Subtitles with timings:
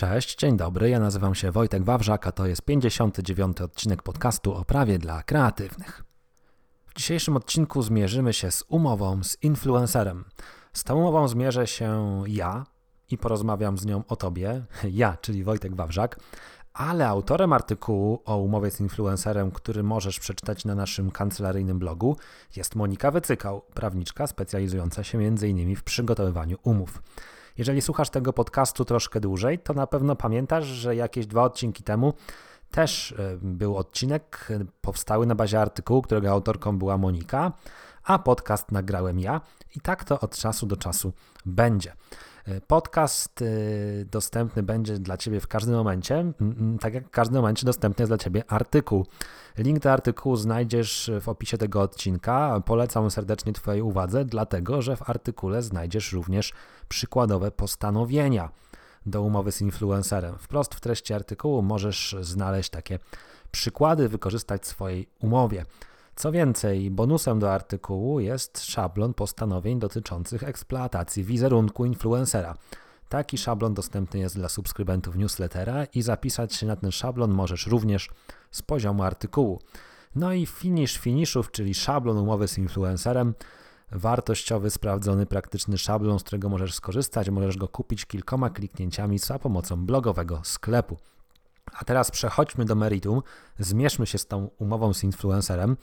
[0.00, 0.90] Cześć, dzień dobry.
[0.90, 3.60] Ja nazywam się Wojtek Wawrzak, a to jest 59.
[3.60, 6.04] odcinek podcastu o prawie dla kreatywnych.
[6.86, 10.24] W dzisiejszym odcinku zmierzymy się z umową z influencerem.
[10.72, 12.66] Z tą umową zmierzę się ja
[13.10, 14.64] i porozmawiam z nią o tobie.
[14.90, 16.20] Ja, czyli Wojtek Wawrzak,
[16.72, 22.16] ale autorem artykułu o umowie z influencerem, który możesz przeczytać na naszym kancelaryjnym blogu,
[22.56, 25.76] jest Monika Wycykał, prawniczka specjalizująca się m.in.
[25.76, 27.02] w przygotowywaniu umów.
[27.58, 32.14] Jeżeli słuchasz tego podcastu troszkę dłużej, to na pewno pamiętasz, że jakieś dwa odcinki temu
[32.70, 37.52] też e, był odcinek e, powstały na bazie artykułu, którego autorką była Monika,
[38.04, 39.40] a podcast nagrałem ja
[39.76, 41.12] i tak to od czasu do czasu
[41.46, 41.92] będzie.
[42.50, 43.44] E, podcast
[44.10, 46.32] dostępny będzie dla Ciebie w każdym momencie,
[46.80, 49.06] tak jak w każdym momencie dostępny jest dla Ciebie artykuł.
[49.58, 52.62] Link do artykułu znajdziesz w opisie tego odcinka.
[52.66, 56.52] Polecam serdecznie Twojej uwadze, dlatego że w artykule znajdziesz również
[56.88, 58.50] przykładowe postanowienia
[59.06, 60.38] do umowy z influencerem.
[60.38, 62.98] Wprost w treści artykułu możesz znaleźć takie
[63.50, 65.64] przykłady, wykorzystać w swojej umowie.
[66.20, 72.54] Co więcej, bonusem do artykułu jest szablon postanowień dotyczących eksploatacji wizerunku influencera.
[73.08, 78.10] Taki szablon dostępny jest dla subskrybentów newslettera i zapisać się na ten szablon możesz również
[78.50, 79.60] z poziomu artykułu.
[80.14, 83.34] No i finish finishów, czyli szablon umowy z influencerem,
[83.92, 87.30] wartościowy, sprawdzony, praktyczny szablon, z którego możesz skorzystać.
[87.30, 90.96] Możesz go kupić kilkoma kliknięciami za pomocą blogowego sklepu.
[91.78, 93.22] A teraz przechodźmy do meritum,
[93.58, 95.76] zmierzmy się z tą umową z influencerem,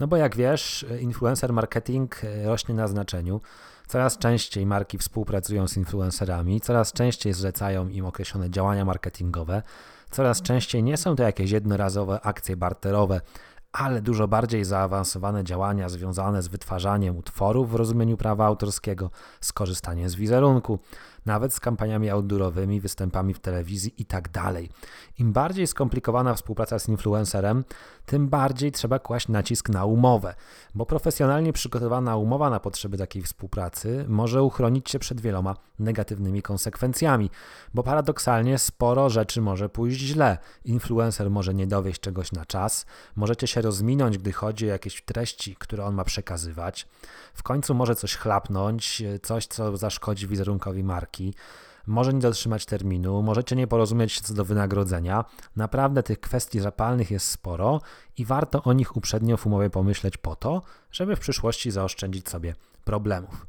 [0.00, 3.40] no bo jak wiesz, influencer marketing e, rośnie na znaczeniu.
[3.86, 9.62] Coraz częściej marki współpracują z influencerami, coraz częściej zlecają im określone działania marketingowe,
[10.10, 13.20] coraz częściej nie są to jakieś jednorazowe akcje barterowe,
[13.72, 20.14] ale dużo bardziej zaawansowane działania związane z wytwarzaniem utworów w rozumieniu prawa autorskiego, skorzystaniem z
[20.14, 20.78] wizerunku,
[21.26, 24.30] nawet z kampaniami outdoorowymi, występami w telewizji itd.
[24.32, 24.56] Tak
[25.18, 27.64] Im bardziej skomplikowana współpraca z influencerem,
[28.06, 30.34] tym bardziej trzeba kłaść nacisk na umowę,
[30.74, 37.30] bo profesjonalnie przygotowana umowa na potrzeby takiej współpracy może uchronić cię przed wieloma negatywnymi konsekwencjami,
[37.74, 40.38] bo paradoksalnie sporo rzeczy może pójść źle.
[40.64, 42.86] Influencer może nie dowieść czegoś na czas,
[43.16, 46.88] możecie się rozminąć, gdy chodzi o jakieś treści, które on ma przekazywać.
[47.34, 51.15] W końcu może coś chlapnąć, coś, co zaszkodzi wizerunkowi marki
[51.86, 55.24] może nie dotrzymać terminu, możecie nie porozumieć się co do wynagrodzenia.
[55.56, 57.80] Naprawdę tych kwestii zapalnych jest sporo
[58.16, 60.62] i warto o nich uprzednio w umowie pomyśleć po to,
[60.92, 62.54] żeby w przyszłości zaoszczędzić sobie
[62.84, 63.46] problemów.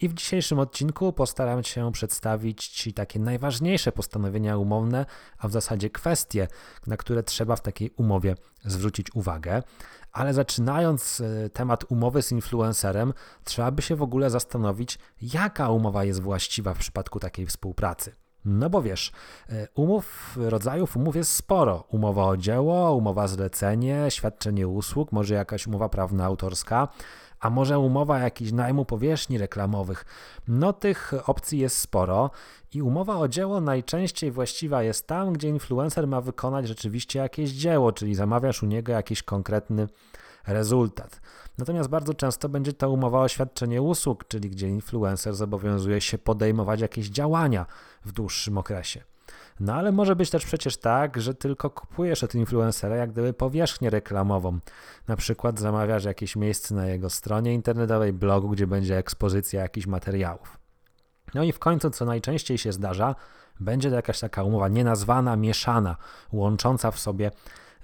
[0.00, 5.06] I w dzisiejszym odcinku postaram się przedstawić Ci takie najważniejsze postanowienia umowne,
[5.38, 6.48] a w zasadzie kwestie,
[6.86, 9.62] na które trzeba w takiej umowie zwrócić uwagę.
[10.12, 13.14] Ale zaczynając e, temat umowy z influencerem,
[13.44, 18.14] trzeba by się w ogóle zastanowić, jaka umowa jest właściwa w przypadku takiej współpracy.
[18.44, 19.12] No bo wiesz,
[19.48, 21.84] e, umów, rodzajów umów jest sporo.
[21.88, 26.88] Umowa o dzieło, umowa zlecenie, świadczenie usług, może jakaś umowa prawna autorska
[27.40, 30.04] a może umowa jakichś najmu powierzchni reklamowych.
[30.48, 32.30] No tych opcji jest sporo
[32.74, 37.92] i umowa o dzieło najczęściej właściwa jest tam, gdzie influencer ma wykonać rzeczywiście jakieś dzieło,
[37.92, 39.86] czyli zamawiasz u niego jakiś konkretny
[40.46, 41.20] rezultat.
[41.58, 46.80] Natomiast bardzo często będzie to umowa o świadczenie usług, czyli gdzie influencer zobowiązuje się podejmować
[46.80, 47.66] jakieś działania
[48.04, 49.02] w dłuższym okresie.
[49.60, 53.90] No ale może być też przecież tak, że tylko kupujesz od influencera jak gdyby powierzchnię
[53.90, 54.58] reklamową.
[55.08, 60.58] Na przykład zamawiasz jakieś miejsce na jego stronie internetowej, blogu, gdzie będzie ekspozycja jakichś materiałów.
[61.34, 63.14] No i w końcu, co najczęściej się zdarza,
[63.60, 65.96] będzie to jakaś taka umowa nienazwana, mieszana,
[66.32, 67.30] łącząca w sobie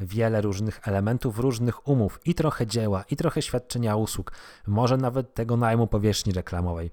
[0.01, 4.33] wiele różnych elementów, różnych umów i trochę dzieła, i trochę świadczenia usług,
[4.67, 6.91] może nawet tego najmu powierzchni reklamowej.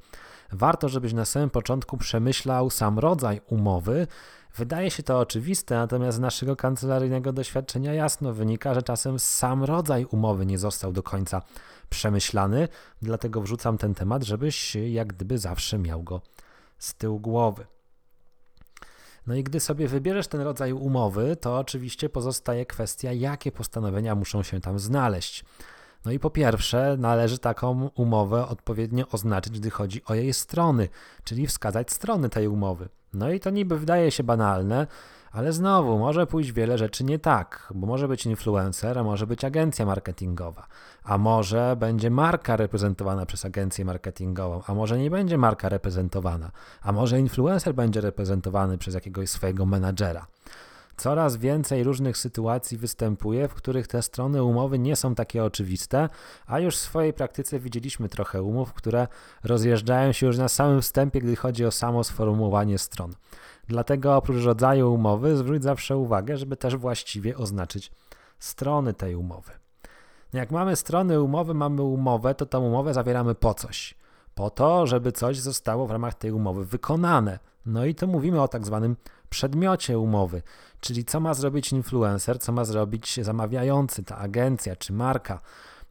[0.51, 4.07] Warto, żebyś na samym początku przemyślał sam rodzaj umowy,
[4.55, 10.05] Wydaje się to oczywiste, natomiast z naszego kancelaryjnego doświadczenia jasno wynika, że czasem sam rodzaj
[10.05, 11.41] umowy nie został do końca
[11.89, 12.67] przemyślany,
[13.01, 16.21] dlatego wrzucam ten temat, żebyś jak gdyby zawsze miał go
[16.79, 17.65] z tyłu głowy.
[19.27, 24.43] No i gdy sobie wybierzesz ten rodzaj umowy, to oczywiście pozostaje kwestia, jakie postanowienia muszą
[24.43, 25.45] się tam znaleźć.
[26.05, 30.89] No i po pierwsze, należy taką umowę odpowiednio oznaczyć, gdy chodzi o jej strony,
[31.23, 32.89] czyli wskazać strony tej umowy.
[33.13, 34.87] No i to niby wydaje się banalne,
[35.31, 39.45] ale znowu może pójść wiele rzeczy nie tak, bo może być influencer, a może być
[39.45, 40.67] agencja marketingowa,
[41.03, 46.51] a może będzie marka reprezentowana przez agencję marketingową, a może nie będzie marka reprezentowana,
[46.81, 50.27] a może influencer będzie reprezentowany przez jakiegoś swojego menadżera.
[50.97, 56.09] Coraz więcej różnych sytuacji występuje, w których te strony umowy nie są takie oczywiste,
[56.47, 59.07] a już w swojej praktyce widzieliśmy trochę umów, które
[59.43, 63.13] rozjeżdżają się już na samym wstępie, gdy chodzi o samo sformułowanie stron.
[63.67, 67.91] Dlatego oprócz rodzaju umowy zwróć zawsze uwagę, żeby też właściwie oznaczyć
[68.39, 69.51] strony tej umowy.
[70.33, 73.95] Jak mamy strony umowy, mamy umowę, to tą umowę zawieramy po coś.
[74.35, 77.39] Po to, żeby coś zostało w ramach tej umowy wykonane.
[77.65, 78.95] No i to mówimy o tak zwanym
[79.31, 80.41] przedmiocie umowy,
[80.79, 85.41] czyli co ma zrobić influencer, co ma zrobić zamawiający, ta agencja czy marka.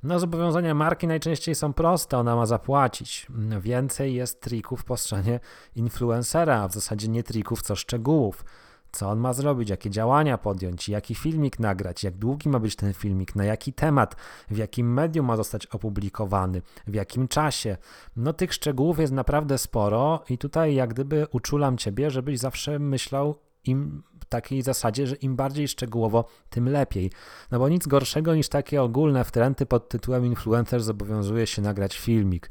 [0.02, 3.26] No, zobowiązania marki najczęściej są proste, ona ma zapłacić.
[3.60, 5.40] Więcej jest trików po stronie
[5.76, 8.44] influencera, a w zasadzie nie trików, co szczegółów.
[8.92, 12.92] Co on ma zrobić, jakie działania podjąć, jaki filmik nagrać, jak długi ma być ten
[12.92, 14.16] filmik, na jaki temat,
[14.50, 17.76] w jakim medium ma zostać opublikowany, w jakim czasie.
[18.16, 23.34] No tych szczegółów jest naprawdę sporo i tutaj jak gdyby uczulam ciebie, żebyś zawsze myślał
[23.64, 27.10] im w takiej zasadzie, że im bardziej szczegółowo, tym lepiej.
[27.50, 32.50] No bo nic gorszego niż takie ogólne wtręty pod tytułem influencer zobowiązuje się nagrać filmik.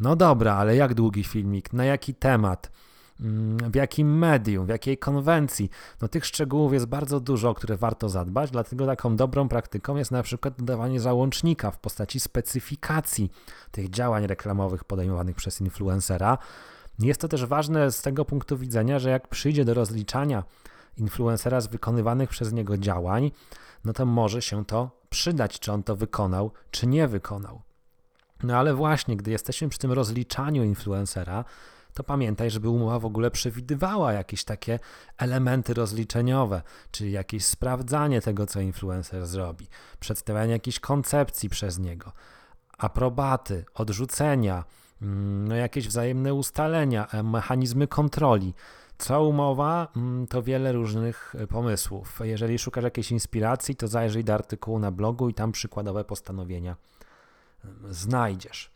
[0.00, 1.72] No dobra, ale jak długi filmik?
[1.72, 2.70] Na jaki temat?
[3.70, 5.70] W jakim medium, w jakiej konwencji.
[6.02, 10.10] No tych szczegółów jest bardzo dużo, o które warto zadbać, dlatego taką dobrą praktyką jest
[10.10, 13.30] na przykład dodawanie załącznika w postaci specyfikacji
[13.70, 16.38] tych działań reklamowych podejmowanych przez influencera.
[16.98, 20.44] Jest to też ważne z tego punktu widzenia, że jak przyjdzie do rozliczania
[20.96, 23.30] influencera z wykonywanych przez niego działań,
[23.84, 27.62] no to może się to przydać, czy on to wykonał, czy nie wykonał.
[28.42, 31.44] No ale właśnie, gdy jesteśmy przy tym rozliczaniu influencera,
[31.96, 34.78] to pamiętaj, żeby umowa w ogóle przewidywała jakieś takie
[35.18, 39.68] elementy rozliczeniowe, czyli jakieś sprawdzanie tego, co influencer zrobi,
[40.00, 42.12] przedstawianie jakichś koncepcji przez niego,
[42.78, 44.64] aprobaty, odrzucenia,
[45.02, 48.54] mm, no jakieś wzajemne ustalenia, e, mechanizmy kontroli.
[48.98, 52.20] Co umowa, mm, to wiele różnych e, pomysłów.
[52.24, 56.76] Jeżeli szukasz jakiejś inspiracji, to zajrzyj do artykułu na blogu i tam przykładowe postanowienia
[57.64, 58.75] mm, znajdziesz.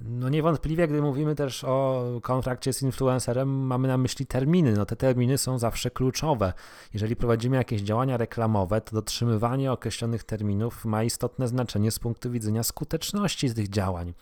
[0.00, 4.72] No niewątpliwie, gdy mówimy też o kontrakcie z influencerem, mamy na myśli terminy.
[4.72, 6.52] No te terminy są zawsze kluczowe.
[6.94, 12.62] Jeżeli prowadzimy jakieś działania reklamowe, to dotrzymywanie określonych terminów ma istotne znaczenie z punktu widzenia
[12.62, 14.14] skuteczności tych działań.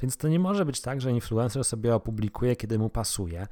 [0.00, 3.46] Więc to nie może być tak, że influencer sobie opublikuje, kiedy mu pasuje.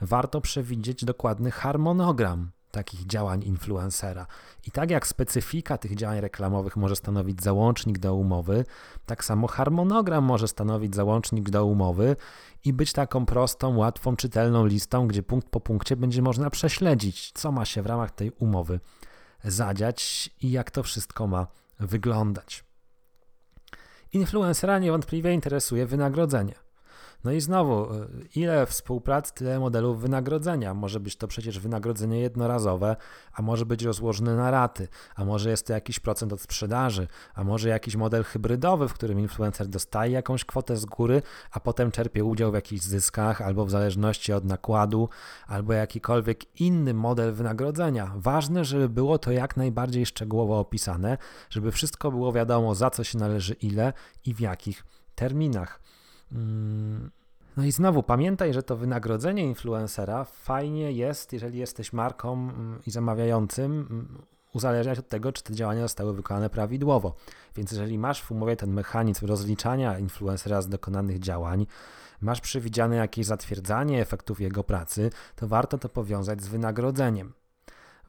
[0.00, 4.26] Warto przewidzieć dokładny harmonogram takich działań influencera.
[4.66, 8.64] I tak jak specyfika tych działań reklamowych może stanowić załącznik do umowy,
[9.06, 12.16] tak samo harmonogram może stanowić załącznik do umowy
[12.64, 17.52] i być taką prostą, łatwą, czytelną listą, gdzie punkt po punkcie będzie można prześledzić, co
[17.52, 18.80] ma się w ramach tej umowy
[19.44, 21.46] zadziać i jak to wszystko ma
[21.80, 22.64] wyglądać.
[24.12, 26.63] Influencera niewątpliwie interesuje wynagrodzenie.
[27.24, 30.74] No i znowu, y, ile współprac, tyle modelów wynagrodzenia.
[30.74, 32.96] Może być to przecież wynagrodzenie jednorazowe,
[33.32, 37.44] a może być rozłożone na raty, a może jest to jakiś procent od sprzedaży, a
[37.44, 42.24] może jakiś model hybrydowy, w którym influencer dostaje jakąś kwotę z góry, a potem czerpie
[42.24, 45.08] udział w jakichś zyskach, albo w zależności od nakładu,
[45.46, 48.12] albo jakikolwiek inny model wynagrodzenia.
[48.16, 51.18] Ważne, żeby było to jak najbardziej szczegółowo opisane,
[51.50, 53.92] żeby wszystko było wiadomo, za co się należy ile
[54.24, 54.84] i w jakich
[55.14, 55.80] terminach.
[57.56, 62.90] No i znowu pamiętaj, że to wynagrodzenie influencera fajnie jest, jeżeli jesteś marką mm, i
[62.90, 64.22] zamawiającym, mm,
[64.54, 67.14] uzależniać od tego, czy te działania zostały wykonane prawidłowo.
[67.56, 71.66] Więc jeżeli masz w umowie ten mechanizm rozliczania influencera z dokonanych działań,
[72.20, 77.32] masz przewidziane jakieś zatwierdzanie efektów jego pracy, to warto to powiązać z wynagrodzeniem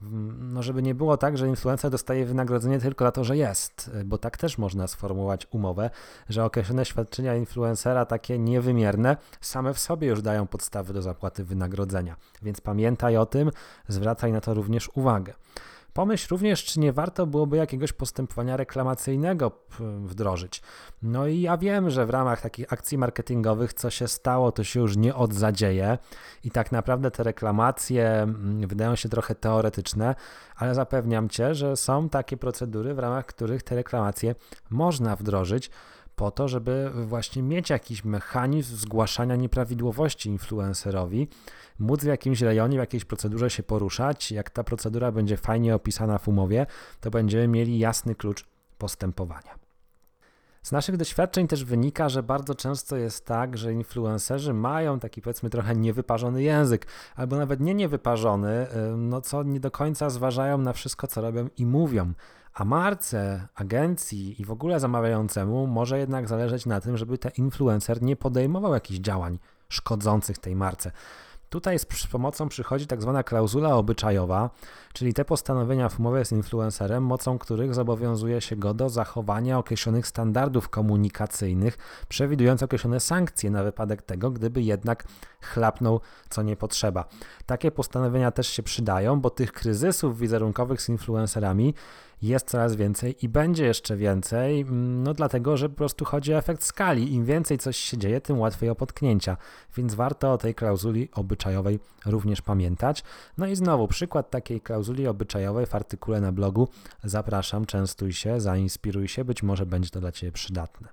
[0.01, 4.17] no żeby nie było tak, że influencer dostaje wynagrodzenie tylko za to, że jest, bo
[4.17, 5.89] tak też można sformułować umowę,
[6.29, 12.15] że określone świadczenia influencera, takie niewymierne, same w sobie już dają podstawy do zapłaty wynagrodzenia.
[12.41, 13.51] Więc pamiętaj o tym,
[13.87, 15.33] zwracaj na to również uwagę.
[15.95, 19.51] Pomyśl również, czy nie warto byłoby jakiegoś postępowania reklamacyjnego
[20.05, 20.61] wdrożyć.
[21.01, 24.79] No i ja wiem, że w ramach takich akcji marketingowych, co się stało, to się
[24.79, 25.97] już nie odzadzieje
[26.43, 30.15] i tak naprawdę te reklamacje mm, wydają się trochę teoretyczne,
[30.55, 34.35] ale zapewniam Cię, że są takie procedury, w ramach których te reklamacje
[34.69, 35.71] można wdrożyć
[36.15, 41.27] po to, żeby właśnie mieć jakiś mechanizm zgłaszania nieprawidłowości influencerowi,
[41.79, 44.31] móc w jakimś rejonie, w jakiejś procedurze się poruszać.
[44.31, 46.65] Jak ta procedura będzie fajnie opisana w umowie,
[47.01, 48.45] to będziemy mieli jasny klucz
[48.77, 49.55] postępowania.
[50.63, 55.49] Z naszych doświadczeń też wynika, że bardzo często jest tak, że influencerzy mają taki powiedzmy
[55.49, 58.67] trochę niewyparzony język, albo nawet nie niewyparzony,
[58.97, 62.13] no co nie do końca zważają na wszystko, co robią i mówią.
[62.55, 68.01] A marce, agencji i w ogóle zamawiającemu może jednak zależeć na tym, żeby ten influencer
[68.01, 70.91] nie podejmował jakichś działań szkodzących tej marce.
[71.49, 74.49] Tutaj z pomocą przychodzi tak zwana klauzula obyczajowa,
[74.93, 80.07] czyli te postanowienia w umowie z influencerem, mocą których zobowiązuje się go do zachowania określonych
[80.07, 85.03] standardów komunikacyjnych, przewidując określone sankcje na wypadek tego, gdyby jednak
[85.41, 87.05] chlapnął co nie potrzeba.
[87.45, 91.73] Takie postanowienia też się przydają, bo tych kryzysów wizerunkowych z influencerami
[92.21, 96.37] jest coraz więcej i będzie jeszcze więcej, mm, no dlatego, że po prostu chodzi o
[96.37, 97.13] efekt skali.
[97.13, 99.37] Im więcej coś się dzieje, tym łatwiej o potknięcia,
[99.77, 103.03] więc warto o tej klauzuli obyczajowej również pamiętać.
[103.37, 106.67] No i znowu przykład takiej klauzuli obyczajowej w artykule na blogu.
[107.03, 110.87] Zapraszam, częstuj się, zainspiruj się, być może będzie to dla Ciebie przydatne.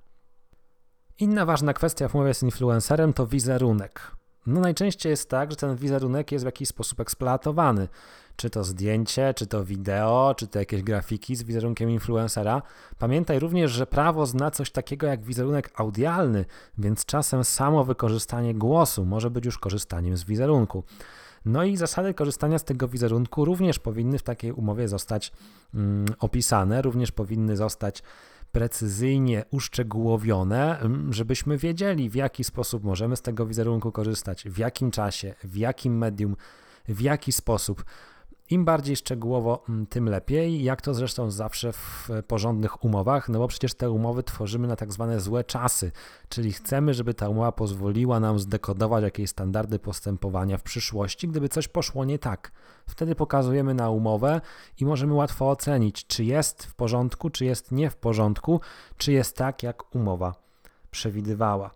[1.18, 4.21] Inna ważna kwestia w umowie z influencerem to wizerunek.
[4.46, 7.88] No najczęściej jest tak, że ten wizerunek jest w jakiś sposób eksploatowany.
[8.36, 12.62] Czy to zdjęcie, czy to wideo, czy to jakieś grafiki z wizerunkiem influencera.
[12.98, 16.44] Pamiętaj również, że prawo zna coś takiego jak wizerunek audialny,
[16.78, 20.84] więc czasem samo wykorzystanie głosu może być już korzystaniem z wizerunku.
[21.44, 25.32] No i zasady korzystania z tego wizerunku również powinny w takiej umowie zostać
[25.74, 28.02] mm, opisane, również powinny zostać
[28.52, 30.78] precyzyjnie uszczegółowione,
[31.10, 35.98] żebyśmy wiedzieli, w jaki sposób możemy z tego wizerunku korzystać, w jakim czasie, w jakim
[35.98, 36.36] medium,
[36.88, 37.84] w jaki sposób.
[38.50, 40.62] Im bardziej szczegółowo, mm, tym lepiej.
[40.62, 44.92] Jak to zresztą zawsze w porządnych umowach, no bo przecież te umowy tworzymy na tak
[44.92, 45.92] zwane złe czasy,
[46.28, 51.68] czyli chcemy, żeby ta umowa pozwoliła nam zdekodować jakieś standardy postępowania w przyszłości, gdyby coś
[51.68, 52.52] poszło nie tak.
[52.86, 54.40] Wtedy pokazujemy na umowę
[54.80, 58.60] i możemy łatwo ocenić, czy jest w porządku, czy jest nie w porządku,
[58.96, 60.34] czy jest tak, jak umowa
[60.90, 61.70] przewidywała.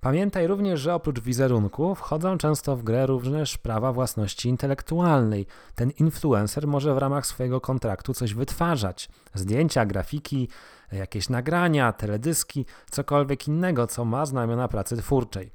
[0.00, 5.46] Pamiętaj również, że oprócz wizerunku wchodzą często w grę również prawa własności intelektualnej.
[5.74, 10.48] Ten influencer może w ramach swojego kontraktu coś wytwarzać: zdjęcia, grafiki,
[10.92, 15.50] jakieś nagrania, teledyski, cokolwiek innego, co ma znamiona pracy twórczej.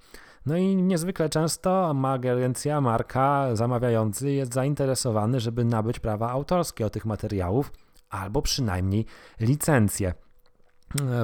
[0.45, 7.05] No i niezwykle często agencja, marka, zamawiający jest zainteresowany, żeby nabyć prawa autorskie o tych
[7.05, 7.71] materiałów
[8.09, 9.05] albo przynajmniej
[9.39, 10.13] licencję.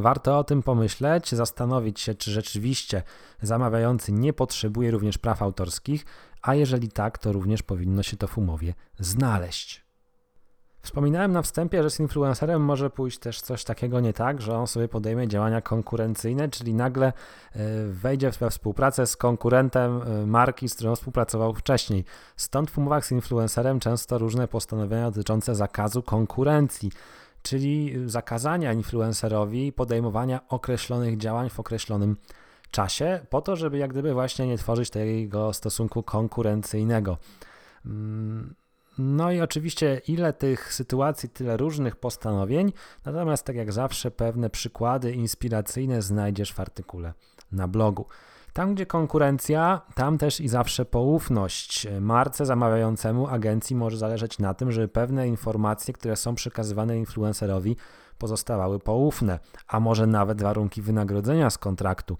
[0.01, 3.03] Warto o tym pomyśleć, zastanowić się, czy rzeczywiście
[3.41, 6.05] zamawiający nie potrzebuje również praw autorskich,
[6.41, 9.85] a jeżeli tak, to również powinno się to w umowie znaleźć.
[10.81, 14.67] Wspominałem na wstępie, że z influencerem może pójść też coś takiego nie tak, że on
[14.67, 17.13] sobie podejmie działania konkurencyjne, czyli nagle e,
[17.87, 22.05] wejdzie we współpracę z konkurentem e, marki, z którą współpracował wcześniej.
[22.35, 26.91] Stąd w umowach z influencerem często różne postanowienia dotyczące zakazu konkurencji
[27.41, 32.17] czyli zakazania influencerowi podejmowania określonych działań w określonym
[32.71, 37.17] czasie, po to, żeby jak gdyby właśnie nie tworzyć tego stosunku konkurencyjnego.
[37.85, 38.55] Mm,
[38.97, 42.73] no i oczywiście ile tych sytuacji, tyle różnych postanowień,
[43.05, 47.13] natomiast tak jak zawsze pewne przykłady inspiracyjne znajdziesz w artykule
[47.51, 48.05] na blogu.
[48.53, 51.87] Tam, gdzie konkurencja, tam też i zawsze poufność.
[52.01, 57.75] Marce zamawiającemu agencji może zależeć na tym, żeby pewne informacje, które są przekazywane influencerowi,
[58.17, 62.17] pozostawały poufne, a może nawet warunki wynagrodzenia z kontraktu.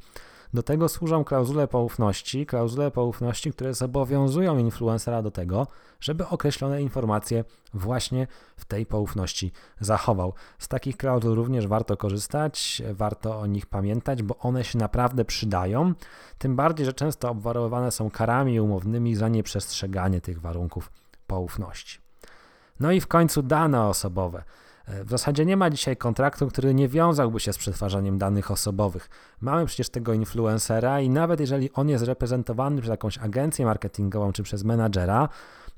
[0.53, 5.67] Do tego służą klauzule poufności, klauzule poufności, które zobowiązują influencera do tego,
[5.99, 7.43] żeby określone informacje
[7.73, 8.27] właśnie
[8.57, 10.33] w tej poufności zachował.
[10.59, 15.93] Z takich klauzul również warto korzystać, warto o nich pamiętać, bo one się naprawdę przydają,
[16.37, 20.91] tym bardziej, że często obwarowywane są karami umownymi za nieprzestrzeganie tych warunków
[21.27, 21.99] poufności.
[22.79, 24.43] No i w końcu dane osobowe.
[24.87, 29.09] W zasadzie nie ma dzisiaj kontraktu, który nie wiązałby się z przetwarzaniem danych osobowych.
[29.41, 34.43] Mamy przecież tego influencera i nawet jeżeli on jest reprezentowany przez jakąś agencję marketingową czy
[34.43, 35.29] przez menadżera,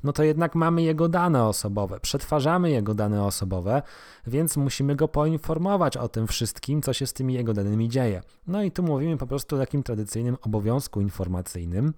[0.03, 3.81] no to jednak mamy jego dane osobowe, przetwarzamy jego dane osobowe,
[4.27, 8.21] więc musimy go poinformować o tym wszystkim, co się z tymi jego danymi dzieje.
[8.47, 11.93] No i tu mówimy po prostu o takim tradycyjnym obowiązku informacyjnym,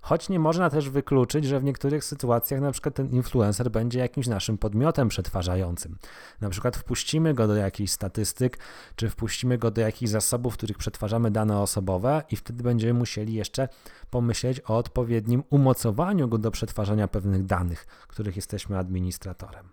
[0.00, 4.26] choć nie można też wykluczyć, że w niektórych sytuacjach na przykład ten influencer będzie jakimś
[4.26, 5.98] naszym podmiotem przetwarzającym.
[6.40, 8.58] Na przykład wpuścimy go do jakichś statystyk,
[8.96, 13.34] czy wpuścimy go do jakichś zasobów, w których przetwarzamy dane osobowe i wtedy będziemy musieli
[13.34, 13.68] jeszcze
[14.10, 19.68] pomyśleć o odpowiednim umocowaniu go do przetwarzania pewnych danych, których jesteśmy administratorem.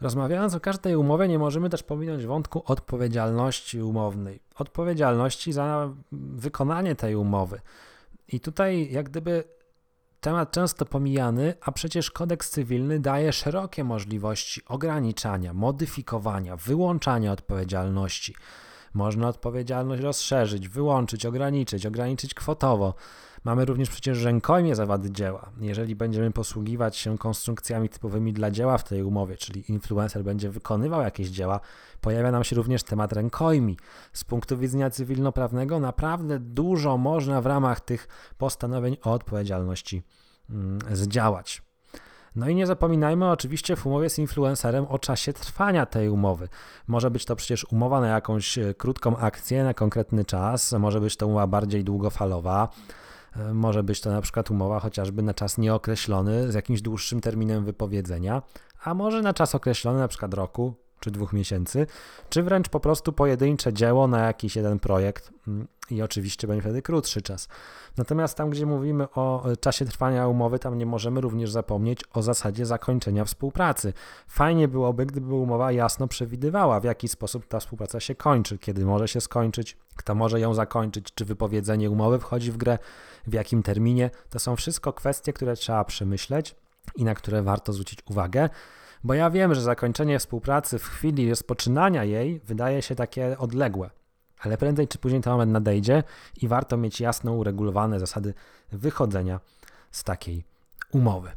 [0.00, 4.40] Rozmawiając o każdej umowie, nie możemy też pominąć wątku odpowiedzialności umownej.
[4.56, 7.60] Odpowiedzialności za wykonanie tej umowy.
[8.28, 9.44] I tutaj, jak gdyby
[10.26, 18.34] temat często pomijany, a przecież kodeks cywilny daje szerokie możliwości ograniczania, modyfikowania, wyłączania odpowiedzialności.
[18.96, 22.94] Można odpowiedzialność rozszerzyć, wyłączyć, ograniczyć, ograniczyć kwotowo.
[23.44, 25.50] Mamy również przecież rękojmie zawady dzieła.
[25.60, 31.02] Jeżeli będziemy posługiwać się konstrukcjami typowymi dla dzieła w tej umowie, czyli influencer będzie wykonywał
[31.02, 31.60] jakieś dzieła,
[32.00, 33.76] pojawia nam się również temat rękojmi.
[34.12, 40.02] Z punktu widzenia cywilnoprawnego naprawdę dużo można w ramach tych postanowień o odpowiedzialności
[40.50, 41.65] mm, zdziałać.
[42.36, 46.48] No i nie zapominajmy oczywiście w umowie z influencerem o czasie trwania tej umowy.
[46.86, 51.16] Może być to przecież umowa na jakąś e, krótką akcję, na konkretny czas, może być
[51.16, 52.68] to umowa bardziej długofalowa.
[53.36, 57.64] E, może być to na przykład umowa chociażby na czas nieokreślony z jakimś dłuższym terminem
[57.64, 58.42] wypowiedzenia,
[58.84, 60.74] a może na czas określony, na przykład roku
[61.06, 61.86] czy dwóch miesięcy,
[62.28, 66.82] czy wręcz po prostu pojedyncze dzieło na jakiś jeden projekt mm, i oczywiście będzie wtedy
[66.82, 67.48] krótszy czas.
[67.96, 72.66] Natomiast tam, gdzie mówimy o czasie trwania umowy, tam nie możemy również zapomnieć o zasadzie
[72.66, 73.92] zakończenia współpracy.
[74.26, 79.08] Fajnie byłoby, gdyby umowa jasno przewidywała, w jaki sposób ta współpraca się kończy, kiedy może
[79.08, 82.78] się skończyć, kto może ją zakończyć, czy wypowiedzenie umowy wchodzi w grę,
[83.26, 84.10] w jakim terminie.
[84.30, 86.56] To są wszystko kwestie, które trzeba przemyśleć
[86.96, 88.48] i na które warto zwrócić uwagę.
[89.04, 93.90] Bo ja wiem, że zakończenie współpracy w chwili rozpoczynania jej wydaje się takie odległe,
[94.40, 96.02] ale prędzej czy później ten moment nadejdzie
[96.42, 98.34] i warto mieć jasno uregulowane zasady
[98.72, 99.40] wychodzenia
[99.90, 100.44] z takiej
[100.92, 101.30] umowy.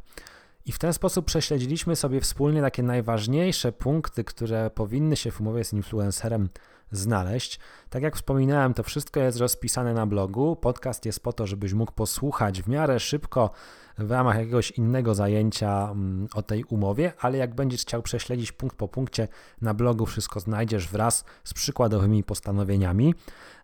[0.66, 5.64] I w ten sposób prześledziliśmy sobie wspólnie takie najważniejsze punkty, które powinny się w umowie
[5.64, 6.48] z influencerem
[6.92, 7.60] znaleźć.
[7.90, 10.56] Tak jak wspominałem, to wszystko jest rozpisane na blogu.
[10.56, 13.50] Podcast jest po to, żebyś mógł posłuchać w miarę szybko
[13.98, 18.76] w ramach jakiegoś innego zajęcia mm, o tej umowie, ale jak będziesz chciał prześledzić punkt
[18.76, 19.28] po punkcie
[19.60, 23.14] na blogu, wszystko znajdziesz wraz z przykładowymi postanowieniami.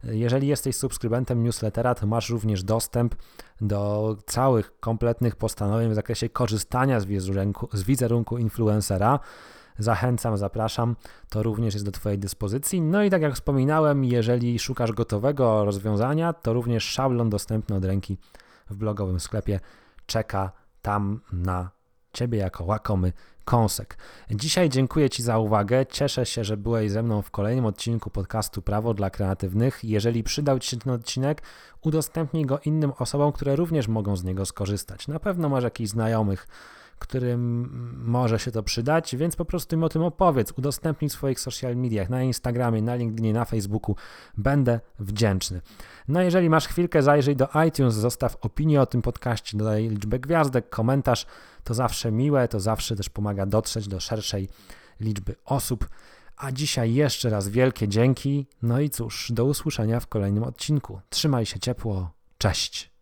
[0.04, 3.14] Jeżeli jesteś subskrybentem newslettera, to masz również dostęp
[3.60, 9.20] do całych kompletnych postanowień w zakresie korzystania z wizerunku, z wizerunku influencera.
[9.78, 10.96] Zachęcam, zapraszam,
[11.28, 12.80] to również jest do Twojej dyspozycji.
[12.80, 18.18] No i tak jak wspominałem, jeżeli szukasz gotowego rozwiązania, to również szablon dostępny od ręki
[18.70, 19.60] w blogowym sklepie
[20.06, 20.52] czeka
[20.82, 21.70] tam na
[22.12, 23.12] Ciebie jako łakomy
[23.44, 23.98] kąsek.
[24.30, 25.86] Dzisiaj dziękuję Ci za uwagę.
[25.86, 29.84] Cieszę się, że byłeś ze mną w kolejnym odcinku podcastu Prawo dla Kreatywnych.
[29.84, 31.42] Jeżeli przydał Ci się ten odcinek,
[31.82, 35.08] udostępnij go innym osobom, które również mogą z niego skorzystać.
[35.08, 36.46] Na pewno masz jakichś znajomych,
[36.98, 37.70] którym
[38.04, 41.76] może się to przydać, więc po prostu im o tym opowiedz, udostępnij w swoich social
[41.76, 43.96] mediach, na Instagramie, na LinkedInie, na Facebooku.
[44.36, 45.60] Będę wdzięczny.
[46.08, 50.70] No jeżeli masz chwilkę, zajrzyj do iTunes, zostaw opinię o tym podcaście, dodaj liczbę gwiazdek,
[50.70, 51.26] komentarz.
[51.64, 54.48] To zawsze miłe, to zawsze też pomaga dotrzeć do szerszej
[55.00, 55.88] liczby osób.
[56.36, 58.46] A dzisiaj jeszcze raz wielkie dzięki.
[58.62, 61.00] No i cóż, do usłyszenia w kolejnym odcinku.
[61.08, 62.10] Trzymaj się ciepło.
[62.38, 62.95] Cześć.